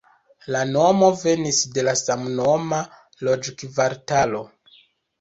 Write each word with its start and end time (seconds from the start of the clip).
La 0.53 0.61
nomo 0.69 1.09
venis 1.25 1.59
de 1.77 1.85
la 1.89 1.95
samnoma 2.03 2.83
loĝkvartalo. 3.31 4.47